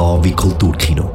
wie 0.00 0.32
Kulturkino. 0.32 1.10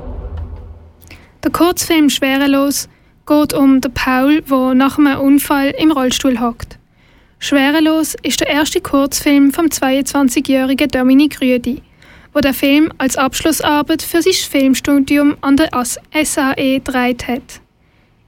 Der 1.43 1.51
Kurzfilm 1.51 2.07
Schwerelos 2.11 2.87
geht 3.25 3.53
um 3.53 3.81
den 3.81 3.91
Paul, 3.91 4.41
der 4.43 4.75
nach 4.75 4.99
einem 4.99 5.19
Unfall 5.21 5.73
im 5.79 5.91
Rollstuhl 5.91 6.39
hockt. 6.39 6.77
Schwerelos 7.39 8.15
ist 8.21 8.41
der 8.41 8.47
erste 8.47 8.81
Kurzfilm 8.81 9.51
vom 9.51 9.67
22-jährigen 9.67 10.87
Dominik 10.89 11.41
Rüdi, 11.41 11.81
wo 12.31 12.41
der 12.41 12.53
Film 12.53 12.91
als 12.99 13.17
Abschlussarbeit 13.17 14.03
für 14.03 14.21
sein 14.21 14.33
Filmstudium 14.33 15.35
an 15.41 15.57
der 15.57 15.69
SAE 16.23 16.79
gedreht 16.79 17.27
hat. 17.27 17.61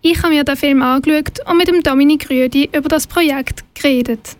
Ich 0.02 0.18
habe 0.24 0.34
mir 0.34 0.44
den 0.44 0.58
Film 0.58 0.82
angeschaut 0.82 1.40
und 1.48 1.58
mit 1.58 1.68
dem 1.68 1.84
Dominik 1.84 2.32
Rüdi 2.32 2.68
über 2.76 2.90
das 2.90 3.06
Projekt 3.06 3.64
geredet. 3.76 4.38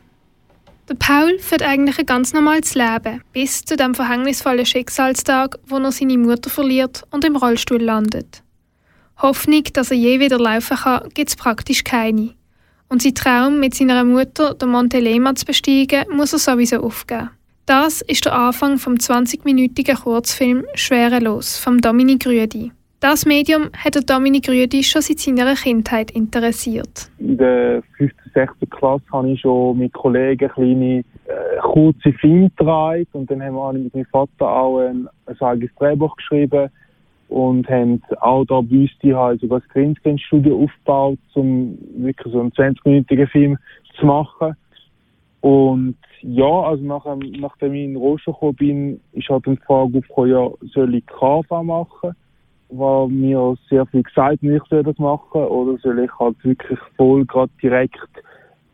Der 0.90 0.96
Paul 0.96 1.38
führt 1.40 1.64
eigentlich 1.64 2.00
ein 2.00 2.06
ganz 2.06 2.32
normales 2.32 2.74
Leben, 2.74 3.22
bis 3.34 3.66
zu 3.66 3.76
dem 3.76 3.94
verhängnisvollen 3.94 4.66
Schicksalstag, 4.66 5.60
wo 5.66 5.80
er 5.80 5.92
seine 5.92 6.18
Mutter 6.18 6.50
verliert 6.50 7.04
und 7.12 7.26
im 7.26 7.36
Rollstuhl 7.36 7.82
landet. 7.82 8.42
Hoffnung, 9.22 9.64
dass 9.74 9.92
er 9.92 9.98
je 9.98 10.22
wieder 10.22 10.40
laufen 10.40 10.78
kann, 10.78 11.10
gibt 11.14 11.30
es 11.30 11.36
praktisch 11.36 11.84
keine. 11.84 12.36
Und 12.88 13.02
sein 13.02 13.16
Traum, 13.16 13.60
mit 13.60 13.76
seiner 13.76 14.06
Mutter 14.06 14.54
den 14.54 14.70
Monte 14.70 15.00
Lema 15.00 15.36
zu 15.36 15.46
besteigen, 15.46 16.06
muss 16.10 16.32
er 16.32 16.40
sowieso 16.40 16.78
aufgeben. 16.78 17.32
Das 17.66 18.00
ist 18.00 18.24
der 18.24 18.34
Anfang 18.34 18.78
vom 18.78 18.94
20-minütigen 18.94 20.04
Kurzfilm 20.04 20.66
Schwerelos 20.74 21.58
vom 21.58 21.82
Dominik 21.82 22.26
Rüdi. 22.26 22.72
Das 23.00 23.28
Medium 23.28 23.70
hat 23.78 23.96
Dominik 24.10 24.50
Rüdi 24.50 24.82
schon 24.82 25.04
seit 25.04 25.20
seiner 25.20 25.54
Kindheit 25.54 26.10
interessiert. 26.10 27.12
In 27.20 27.38
der 27.38 27.84
5. 27.96 28.12
6. 28.34 28.54
Klasse 28.72 29.04
habe 29.12 29.30
ich 29.30 29.42
schon 29.42 29.78
mit 29.78 29.94
Kollegen 29.94 30.50
kleine 30.50 31.00
äh, 31.28 31.58
kurze 31.62 32.12
Filme 32.14 32.50
gedreht 32.58 33.08
und 33.14 33.30
dann 33.30 33.44
haben 33.44 33.54
wir 33.54 33.74
mit 33.74 33.94
meinem 33.94 34.06
Vater 34.06 34.50
auch 34.50 34.80
ein, 34.80 35.08
ein 35.28 35.42
eigenes 35.42 35.70
Drehbuch 35.76 36.16
geschrieben 36.16 36.72
und 37.30 37.70
haben 37.70 38.02
auch 38.20 38.46
da 38.46 38.62
bei 38.62 38.78
uns 38.78 38.92
die 39.04 39.14
halt 39.14 39.42
sogar 39.42 39.60
das 39.60 39.70
Greenscreen-Studio 39.70 40.64
aufgebaut, 40.64 41.20
um 41.36 41.78
wirklich 41.98 42.34
so 42.34 42.40
einen 42.40 42.52
20-minütigen 42.52 43.28
Film 43.28 43.58
zu 44.00 44.08
machen. 44.08 44.56
Und 45.42 45.98
ja, 46.22 46.62
also 46.62 46.84
nachdem, 46.84 47.20
nachdem 47.40 47.76
ich 47.76 47.84
in 47.84 47.96
Rollstuhl 47.96 48.34
gekommen 48.34 48.56
bin, 48.56 49.02
ist 49.12 49.30
halt 49.30 49.46
die 49.46 49.56
Frage 49.58 50.00
aufgekommen, 50.00 50.32
ja, 50.32 50.50
soll 50.74 50.96
ich 50.96 51.06
KV 51.06 51.62
machen? 51.62 52.16
War 52.70 53.08
mir 53.08 53.56
sehr 53.70 53.86
viel 53.86 54.04
gesagt, 54.04 54.44
ich 54.44 54.62
soll 54.70 54.84
das 54.84 54.98
machen, 54.98 55.42
oder 55.42 55.78
soll 55.80 56.00
ich 56.00 56.12
halt 56.20 56.36
wirklich 56.44 56.80
voll 56.96 57.26
gerade 57.26 57.52
direkt 57.62 57.98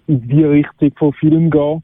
in 0.08 0.28
die 0.28 0.44
Richtung 0.44 0.92
von 0.98 1.14
Film 1.14 1.50
gehen? 1.52 1.84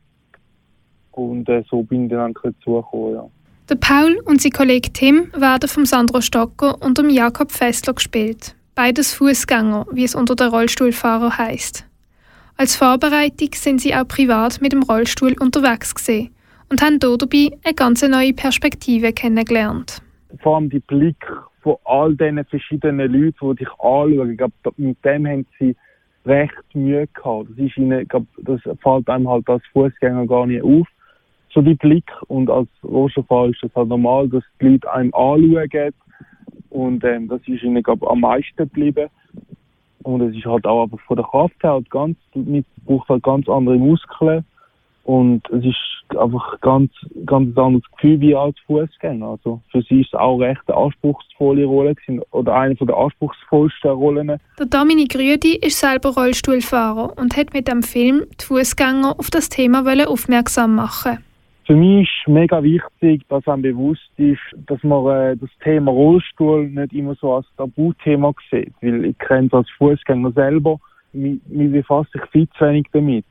Und 1.12 1.48
äh, 1.50 1.64
so 1.70 1.84
bin 1.84 2.06
ich 2.06 2.12
dann 2.12 2.34
dazu 2.34 2.76
gekommen, 2.76 3.14
ja. 3.14 3.26
Der 3.70 3.76
Paul 3.76 4.20
und 4.26 4.42
sein 4.42 4.52
Kollege 4.52 4.92
Tim 4.92 5.32
werden 5.36 5.70
vom 5.70 5.86
Sandro 5.86 6.22
Stocker 6.22 6.82
und 6.82 6.98
dem 6.98 7.10
Jakob 7.10 7.52
Fessler 7.52 7.94
gespielt. 7.94 8.56
Beides 8.74 9.14
Fußgänger, 9.14 9.86
wie 9.92 10.06
es 10.06 10.16
unter 10.16 10.36
den 10.36 10.48
Rollstuhlfahrer 10.48 11.38
heißt. 11.38 11.86
Als 12.58 12.76
Vorbereitung 12.76 13.50
sind 13.54 13.80
sie 13.80 13.94
auch 13.94 14.08
privat 14.08 14.60
mit 14.60 14.74
dem 14.74 14.82
Rollstuhl 14.82 15.36
unterwegs 15.40 15.94
gesehen 15.94 16.34
und 16.70 16.82
haben 16.82 16.98
hier 17.02 17.18
dabei 17.18 17.58
eine 17.64 17.74
ganz 17.76 18.02
neue 18.02 18.34
Perspektive 18.34 19.14
kennengelernt. 19.14 20.02
Vor 20.42 20.56
allem 20.56 20.70
die 20.70 20.80
Blick 20.80 21.24
von 21.70 21.78
all 21.86 22.16
diesen 22.16 22.44
verschiedenen 22.46 23.12
Leuten, 23.12 23.50
die 23.52 23.64
dich 23.64 23.70
anschauen, 23.80 24.32
ich 24.32 24.38
glaube, 24.38 24.54
mit 24.78 25.06
dem 25.06 25.28
haben 25.28 25.46
sie 25.60 25.76
recht 26.26 26.54
Mühe 26.74 27.08
gehabt. 27.08 27.50
Das, 27.50 27.58
ist 27.58 27.78
ihnen, 27.78 28.08
glaub, 28.08 28.26
das 28.38 28.62
fällt 28.82 29.10
einem 29.10 29.30
halt 29.30 29.48
als 29.50 29.64
Fußgänger 29.74 30.26
gar 30.26 30.46
nicht 30.46 30.64
auf 30.64 30.88
so 31.54 31.62
die 31.62 31.76
Blick. 31.76 32.10
Und 32.28 32.50
als 32.50 32.68
Rollstuhlfahrer 32.84 33.50
ist 33.50 33.64
das 33.64 33.76
halt 33.76 33.90
normal, 33.90 34.30
dass 34.30 34.44
die 34.60 34.68
Leute 34.68 34.92
einem 34.92 35.14
anschauen. 35.14 35.94
Und 36.70 37.04
ähm, 37.04 37.28
das 37.28 37.42
ist 37.48 37.64
ihnen 37.64 37.84
glaub, 37.84 38.04
am 38.10 38.22
meisten 38.22 38.58
geblieben. 38.58 39.10
Und 40.04 40.22
es 40.22 40.36
ist 40.36 40.46
halt 40.46 40.66
auch 40.66 40.84
einfach 40.84 41.00
von 41.02 41.18
der 41.18 41.26
Kraft 41.26 41.62
her 41.62 41.74
halt 41.74 41.90
ganz, 41.90 42.18
mit 42.34 42.66
braucht 42.86 43.10
halt 43.10 43.24
ganz 43.24 43.48
andere 43.48 43.78
Muskeln. 43.78 44.46
Und 45.04 45.50
es 45.50 45.66
ist 45.66 46.18
einfach 46.18 46.60
ganz, 46.62 46.92
ganz 47.26 47.56
ein 47.56 47.64
anderes 47.64 47.92
Gefühl 47.94 48.20
wie 48.20 48.36
als 48.36 48.56
Fußgänger. 48.68 49.26
Also 49.26 49.62
für 49.72 49.82
sie 49.84 50.02
ist 50.02 50.14
es 50.14 50.20
auch 50.20 50.38
recht 50.38 50.62
eine 50.68 50.78
anspruchsvolle 50.78 51.66
Rolle 51.66 51.96
gewesen, 51.96 52.22
oder 52.32 52.56
eine 52.56 52.76
von 52.76 52.88
der 52.88 52.98
anspruchsvollsten 52.98 53.92
Rollen. 53.92 54.40
Der 54.60 54.66
Dominik 54.66 55.16
Rüdi 55.16 55.56
ist 55.56 55.80
selber 55.80 56.10
Rollstuhlfahrer 56.10 57.18
und 57.18 57.38
hat 57.38 57.54
mit 57.54 57.68
dem 57.68 57.84
Film 57.84 58.26
die 58.40 58.46
Fußgänger 58.46 59.16
auf 59.18 59.30
das 59.30 59.50
Thema 59.50 59.84
aufmerksam 60.08 60.76
machen 60.76 61.20
für 61.70 61.76
mich 61.76 62.10
ist 62.10 62.28
mega 62.28 62.64
wichtig, 62.64 63.22
dass 63.30 63.48
einem 63.48 63.62
bewusst 63.62 64.10
ist, 64.18 64.40
dass 64.66 64.82
man 64.82 65.06
äh, 65.06 65.38
das 65.38 65.52
Thema 65.64 65.92
Rollstuhl 65.92 66.68
nicht 66.68 66.94
immer 66.94 67.14
so 67.22 67.36
als 67.36 67.46
Tabuthema 67.58 68.34
sieht. 68.50 68.74
Weil 68.82 69.06
ich 69.06 69.18
kenne 69.20 69.46
es 69.46 69.54
als 69.54 69.70
Fußgänger 69.78 70.32
selber, 70.32 70.80
mir 71.14 71.70
befasst 71.70 72.12
sich 72.12 72.24
viel 72.32 72.50
zu 72.58 72.66
wenig 72.66 72.88
damit. 72.92 73.24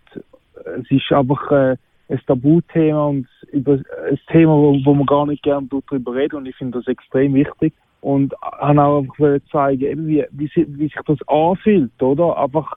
Es 0.80 0.90
ist 0.90 1.12
einfach 1.12 1.50
äh, 1.50 1.76
ein 2.08 2.20
Tabuthema 2.26 3.06
und 3.06 3.28
über, 3.52 3.74
ein 3.74 4.18
Thema, 4.30 4.52
wo, 4.52 4.78
wo 4.84 4.94
man 4.94 5.06
gar 5.06 5.26
nicht 5.26 5.42
gerne 5.42 5.68
darüber 5.70 6.14
redet 6.14 6.34
und 6.34 6.46
ich 6.46 6.56
finde 6.56 6.78
das 6.78 6.86
extrem 6.86 7.34
wichtig. 7.34 7.74
Und 8.00 8.32
habe 8.42 8.80
auch 8.80 8.98
einfach 9.00 9.38
zeigen, 9.50 9.82
eben 9.82 10.06
wie, 10.06 10.24
wie, 10.30 10.50
wie 10.54 10.84
sich 10.84 10.94
das 11.04 11.18
anfühlt, 11.26 12.00
oder? 12.00 12.38
Einfach, 12.38 12.72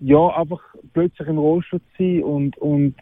ja, 0.00 0.26
einfach 0.28 0.60
plötzlich 0.94 1.28
im 1.28 1.38
Rollstuhl 1.38 1.80
zu 1.80 2.02
sein 2.02 2.22
und, 2.22 2.56
und 2.58 2.94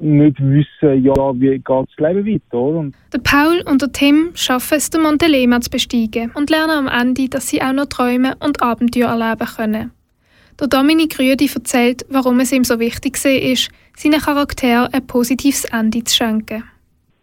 nicht 0.00 0.38
wissen, 0.40 1.02
ja, 1.02 1.14
wie 1.40 1.58
geht 1.58 1.64
das 1.66 1.96
Leben 1.96 2.26
weiter. 2.26 2.58
Oder? 2.58 2.90
Der 3.12 3.18
Paul 3.18 3.62
und 3.70 3.82
der 3.82 3.92
Tim 3.92 4.30
schaffen 4.34 4.76
es, 4.76 4.90
den 4.90 5.02
Montelema 5.02 5.60
zu 5.60 5.70
besteigen 5.70 6.30
und 6.34 6.50
lernen 6.50 6.86
am 6.86 6.88
Ende, 6.88 7.28
dass 7.28 7.48
sie 7.48 7.62
auch 7.62 7.72
noch 7.72 7.86
träumen 7.86 8.34
und 8.40 8.62
Abenteuer 8.62 9.08
erleben 9.08 9.48
können. 9.56 9.92
Der 10.60 10.66
Dominik 10.66 11.20
Rüdi 11.20 11.48
erzählt, 11.54 12.04
warum 12.10 12.40
es 12.40 12.52
ihm 12.52 12.64
so 12.64 12.80
wichtig 12.80 13.14
war, 13.24 13.70
seinen 13.96 14.20
Charakteren 14.20 14.92
ein 14.92 15.06
positives 15.06 15.64
Ende 15.66 16.02
zu 16.02 16.16
schenken. 16.16 16.64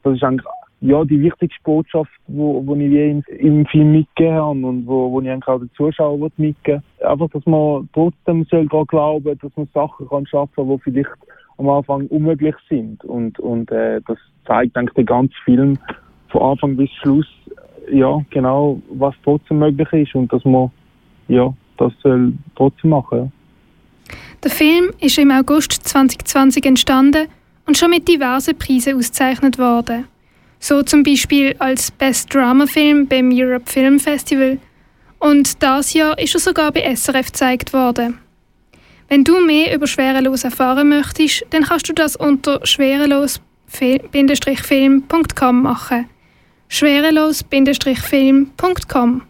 Das 0.04 0.16
ist 0.16 0.24
eigentlich 0.24 0.46
ja, 0.80 1.04
die 1.04 1.22
wichtigste 1.22 1.60
Botschaft, 1.64 2.12
die 2.28 2.86
ich 2.86 2.92
je 2.92 3.22
im, 3.40 3.66
Film 3.66 3.92
mitgegeben 3.92 4.36
habe 4.36 4.66
und 4.66 4.88
wo, 4.88 5.12
wo 5.12 5.22
ich 5.22 5.48
auch 5.48 5.60
den 5.60 5.70
Zuschauern 5.76 6.32
mitgeben 6.38 6.84
Einfach, 7.02 7.30
dass 7.32 7.46
man 7.46 7.90
trotzdem 7.94 8.46
soll 8.50 8.68
glauben 8.68 9.38
dass 9.42 9.52
man 9.58 9.68
Sachen 9.74 10.08
kann 10.08 10.28
schaffen 10.28 10.56
kann, 10.56 10.70
die 10.70 10.80
vielleicht 10.84 11.10
am 11.58 11.70
Anfang 11.70 12.08
unmöglich 12.08 12.56
sind. 12.70 13.04
Und, 13.04 13.40
und 13.40 13.72
äh, 13.72 14.00
das 14.08 14.18
zeigt 14.46 14.78
eigentlich 14.78 14.94
der 14.96 15.06
ganze 15.06 15.36
Film 15.44 15.78
von 16.30 16.42
Anfang 16.42 16.78
bis 16.78 16.90
Schluss, 17.02 17.28
ja, 17.92 18.22
genau, 18.30 18.82
was 18.92 19.16
trotzdem 19.24 19.60
möglich 19.60 19.92
ist 19.92 20.16
und 20.16 20.32
dass 20.32 20.44
man 20.46 20.72
ja, 21.28 21.54
das 21.78 21.92
soll 22.02 22.34
trotzdem 22.56 22.92
machen. 22.92 23.32
Der 24.44 24.52
Film 24.52 24.92
ist 25.00 25.18
im 25.18 25.32
August 25.32 25.74
2020 25.74 26.66
entstanden 26.66 27.28
und 27.66 27.78
schon 27.78 27.90
mit 27.90 28.08
diversen 28.08 28.58
Preisen 28.58 28.96
ausgezeichnet 28.96 29.58
worden. 29.58 30.08
So 30.60 30.84
zum 30.84 31.04
Beispiel 31.04 31.56
als 31.60 31.92
Best 31.92 32.34
Drama 32.34 32.66
Film 32.68 33.08
beim 33.08 33.32
Europe 33.34 33.70
Film 33.72 34.00
Festival. 34.00 34.60
Und 35.20 35.62
das 35.64 35.94
Jahr 35.94 36.18
ist 36.20 36.36
er 36.36 36.40
sogar 36.40 36.72
bei 36.72 36.96
SRF 36.96 37.28
gezeigt 37.28 37.74
worden. 37.74 38.20
Wenn 39.08 39.24
du 39.24 39.46
mehr 39.46 39.76
über 39.76 39.86
Schwerelos 39.88 40.44
erfahren 40.44 40.90
möchtest, 40.90 41.46
dann 41.52 41.64
kannst 41.64 41.88
du 41.90 41.94
das 41.94 42.16
unter 42.16 42.66
schwerelos-film.com 42.66 45.62
machen. 45.62 46.10
schwerelos-film.com 46.68 49.22